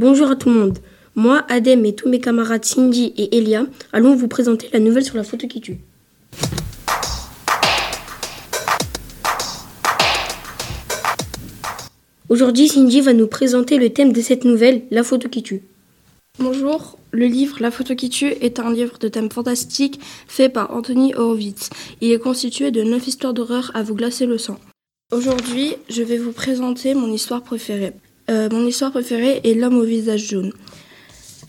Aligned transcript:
Bonjour 0.00 0.30
à 0.30 0.36
tout 0.36 0.48
le 0.48 0.54
monde. 0.54 0.78
Moi, 1.16 1.44
Adem 1.48 1.84
et 1.84 1.92
tous 1.92 2.08
mes 2.08 2.20
camarades 2.20 2.64
Cindy 2.64 3.12
et 3.16 3.36
Elia 3.36 3.66
allons 3.92 4.14
vous 4.14 4.28
présenter 4.28 4.70
la 4.72 4.78
nouvelle 4.78 5.02
sur 5.02 5.16
la 5.16 5.24
photo 5.24 5.48
qui 5.48 5.60
tue. 5.60 5.78
Aujourd'hui, 12.28 12.68
Cindy 12.68 13.00
va 13.00 13.12
nous 13.12 13.26
présenter 13.26 13.76
le 13.76 13.90
thème 13.90 14.12
de 14.12 14.20
cette 14.20 14.44
nouvelle, 14.44 14.82
la 14.92 15.02
photo 15.02 15.28
qui 15.28 15.42
tue. 15.42 15.62
Bonjour, 16.38 16.96
le 17.10 17.26
livre 17.26 17.56
La 17.58 17.72
photo 17.72 17.96
qui 17.96 18.08
tue 18.08 18.30
est 18.40 18.60
un 18.60 18.72
livre 18.72 18.98
de 19.00 19.08
thème 19.08 19.32
fantastique 19.32 19.98
fait 20.28 20.48
par 20.48 20.72
Anthony 20.72 21.12
Horowitz. 21.16 21.70
Il 22.00 22.12
est 22.12 22.20
constitué 22.20 22.70
de 22.70 22.84
neuf 22.84 23.08
histoires 23.08 23.34
d'horreur 23.34 23.72
à 23.74 23.82
vous 23.82 23.96
glacer 23.96 24.26
le 24.26 24.38
sang. 24.38 24.60
Aujourd'hui, 25.10 25.74
je 25.88 26.04
vais 26.04 26.18
vous 26.18 26.30
présenter 26.30 26.94
mon 26.94 27.12
histoire 27.12 27.42
préférée. 27.42 27.94
Euh, 28.30 28.48
mon 28.50 28.66
histoire 28.66 28.90
préférée 28.90 29.40
est 29.44 29.54
L'homme 29.54 29.78
au 29.78 29.84
visage 29.84 30.28
jaune. 30.28 30.52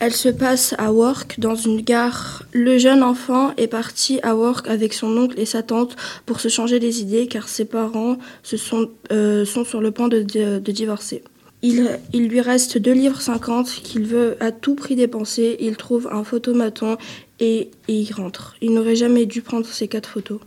Elle 0.00 0.14
se 0.14 0.30
passe 0.30 0.74
à 0.78 0.92
Work, 0.92 1.38
dans 1.38 1.54
une 1.54 1.82
gare. 1.82 2.44
Le 2.52 2.78
jeune 2.78 3.02
enfant 3.02 3.52
est 3.58 3.66
parti 3.66 4.18
à 4.22 4.34
Work 4.34 4.66
avec 4.66 4.94
son 4.94 5.14
oncle 5.18 5.38
et 5.38 5.44
sa 5.44 5.62
tante 5.62 5.94
pour 6.24 6.40
se 6.40 6.48
changer 6.48 6.78
les 6.78 7.02
idées 7.02 7.26
car 7.26 7.48
ses 7.50 7.66
parents 7.66 8.16
se 8.42 8.56
sont, 8.56 8.88
euh, 9.12 9.44
sont 9.44 9.62
sur 9.62 9.82
le 9.82 9.90
point 9.90 10.08
de, 10.08 10.58
divorcer. 10.58 11.22
Il, 11.60 11.98
il, 12.14 12.28
lui 12.28 12.40
reste 12.40 12.78
2 12.78 12.92
livres 12.92 13.20
50 13.20 13.68
qu'il 13.68 14.06
veut 14.06 14.36
à 14.40 14.52
tout 14.52 14.74
prix 14.74 14.96
dépenser. 14.96 15.58
Il 15.60 15.76
trouve 15.76 16.08
un 16.10 16.24
photomaton 16.24 16.96
et, 17.38 17.70
et 17.88 18.00
il 18.00 18.10
rentre. 18.14 18.56
Il 18.62 18.72
n'aurait 18.72 18.96
jamais 18.96 19.26
dû 19.26 19.42
prendre 19.42 19.66
ces 19.66 19.86
quatre 19.86 20.08
photos. 20.08 20.40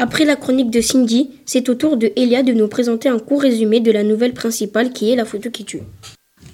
Après 0.00 0.24
la 0.24 0.36
chronique 0.36 0.70
de 0.70 0.80
Cindy, 0.80 1.28
c'est 1.44 1.68
au 1.68 1.74
tour 1.74 1.96
de 1.96 2.12
Elia 2.14 2.44
de 2.44 2.52
nous 2.52 2.68
présenter 2.68 3.08
un 3.08 3.18
court 3.18 3.42
résumé 3.42 3.80
de 3.80 3.90
la 3.90 4.04
nouvelle 4.04 4.32
principale 4.32 4.92
qui 4.92 5.10
est 5.10 5.16
la 5.16 5.24
photo 5.24 5.50
qui 5.50 5.64
tue. 5.64 5.80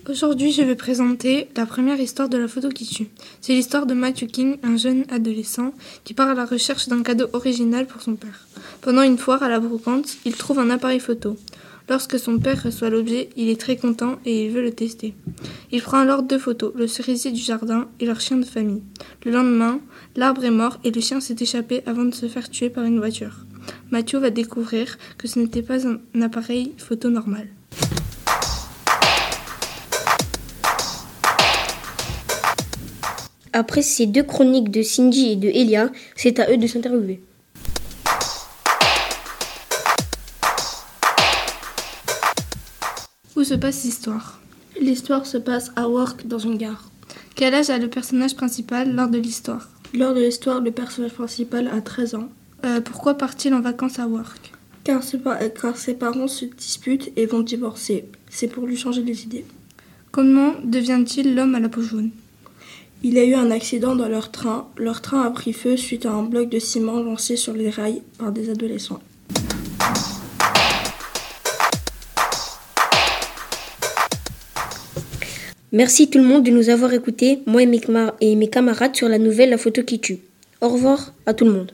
Aujourd'hui, 0.08 0.50
je 0.50 0.62
vais 0.62 0.74
présenter 0.74 1.48
la 1.54 1.66
première 1.66 2.00
histoire 2.00 2.30
de 2.30 2.38
la 2.38 2.48
photo 2.48 2.70
qui 2.70 2.86
tue. 2.86 3.08
C'est 3.42 3.52
l'histoire 3.52 3.84
de 3.84 3.92
Matthew 3.92 4.28
King, 4.28 4.56
un 4.62 4.78
jeune 4.78 5.04
adolescent 5.10 5.74
qui 6.04 6.14
part 6.14 6.30
à 6.30 6.34
la 6.34 6.46
recherche 6.46 6.88
d'un 6.88 7.02
cadeau 7.02 7.26
original 7.34 7.86
pour 7.86 8.00
son 8.00 8.14
père. 8.14 8.46
Pendant 8.80 9.02
une 9.02 9.18
foire 9.18 9.42
à 9.42 9.50
la 9.50 9.60
brocante, 9.60 10.16
il 10.24 10.34
trouve 10.34 10.58
un 10.58 10.70
appareil 10.70 11.00
photo. 11.00 11.36
Lorsque 11.86 12.18
son 12.18 12.38
père 12.38 12.62
reçoit 12.62 12.88
l'objet, 12.88 13.28
il 13.36 13.50
est 13.50 13.60
très 13.60 13.76
content 13.76 14.18
et 14.24 14.46
il 14.46 14.50
veut 14.50 14.62
le 14.62 14.72
tester. 14.72 15.14
Il 15.70 15.82
prend 15.82 15.98
alors 15.98 16.22
deux 16.22 16.38
photos, 16.38 16.72
le 16.74 16.86
cerisier 16.86 17.30
du 17.30 17.42
jardin 17.42 17.88
et 18.00 18.06
leur 18.06 18.20
chien 18.20 18.38
de 18.38 18.44
famille. 18.44 18.82
Le 19.26 19.32
lendemain, 19.32 19.80
l'arbre 20.16 20.44
est 20.44 20.50
mort 20.50 20.78
et 20.82 20.90
le 20.90 21.00
chien 21.02 21.20
s'est 21.20 21.36
échappé 21.40 21.82
avant 21.84 22.04
de 22.04 22.14
se 22.14 22.26
faire 22.26 22.48
tuer 22.48 22.70
par 22.70 22.84
une 22.84 22.98
voiture. 22.98 23.44
Mathieu 23.90 24.18
va 24.18 24.30
découvrir 24.30 24.96
que 25.18 25.28
ce 25.28 25.38
n'était 25.38 25.62
pas 25.62 25.86
un 25.86 26.22
appareil 26.22 26.72
photo 26.78 27.10
normal. 27.10 27.48
Après 33.52 33.82
ces 33.82 34.06
deux 34.06 34.24
chroniques 34.24 34.70
de 34.70 34.82
Cindy 34.82 35.32
et 35.32 35.36
de 35.36 35.48
Elia, 35.48 35.90
c'est 36.16 36.40
à 36.40 36.50
eux 36.50 36.56
de 36.56 36.66
s'interviewer. 36.66 37.20
Où 43.36 43.44
se 43.44 43.54
passe 43.54 43.84
l'histoire? 43.84 44.40
L'histoire 44.80 45.26
se 45.26 45.38
passe 45.38 45.72
à 45.76 45.88
Work 45.88 46.26
dans 46.26 46.38
une 46.38 46.56
gare. 46.56 46.90
Quel 47.34 47.54
âge 47.54 47.70
a 47.70 47.78
le 47.78 47.88
personnage 47.88 48.36
principal 48.36 48.94
lors 48.94 49.08
de 49.08 49.18
l'histoire? 49.18 49.68
Lors 49.92 50.14
de 50.14 50.20
l'histoire, 50.20 50.60
le 50.60 50.70
personnage 50.70 51.14
principal 51.14 51.68
a 51.68 51.80
13 51.80 52.14
ans. 52.14 52.28
Euh, 52.64 52.80
pourquoi 52.80 53.14
part-il 53.14 53.52
en 53.54 53.60
vacances 53.60 53.98
à 53.98 54.06
Work 54.06 54.52
car 54.84 55.02
ses, 55.02 55.18
car 55.60 55.76
ses 55.76 55.94
parents 55.94 56.28
se 56.28 56.44
disputent 56.44 57.10
et 57.16 57.26
vont 57.26 57.40
divorcer. 57.40 58.04
C'est 58.28 58.48
pour 58.48 58.66
lui 58.66 58.76
changer 58.76 59.02
les 59.02 59.24
idées. 59.24 59.46
Comment 60.12 60.52
devient-il 60.62 61.34
l'homme 61.34 61.54
à 61.54 61.60
la 61.60 61.68
peau 61.68 61.82
jaune? 61.82 62.10
Il 63.02 63.18
a 63.18 63.24
eu 63.24 63.34
un 63.34 63.50
accident 63.50 63.96
dans 63.96 64.08
leur 64.08 64.30
train. 64.30 64.68
Leur 64.76 65.02
train 65.02 65.22
a 65.22 65.30
pris 65.30 65.52
feu 65.52 65.76
suite 65.76 66.06
à 66.06 66.12
un 66.12 66.22
bloc 66.22 66.48
de 66.48 66.58
ciment 66.58 67.00
lancé 67.00 67.36
sur 67.36 67.54
les 67.54 67.70
rails 67.70 68.02
par 68.18 68.30
des 68.30 68.50
adolescents. 68.50 69.00
Merci 75.76 76.08
tout 76.08 76.18
le 76.18 76.24
monde 76.24 76.44
de 76.44 76.52
nous 76.52 76.68
avoir 76.68 76.92
écoutés, 76.92 77.40
moi 77.46 77.60
et 78.20 78.36
mes, 78.36 78.48
camarades, 78.48 78.94
sur 78.94 79.08
la 79.08 79.18
nouvelle 79.18 79.50
La 79.50 79.58
photo 79.58 79.82
qui 79.82 79.98
tue. 79.98 80.20
Au 80.60 80.68
revoir 80.68 81.12
à 81.26 81.34
tout 81.34 81.44
le 81.44 81.50
monde. 81.50 81.72